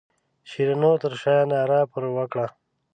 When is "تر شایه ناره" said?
1.01-1.79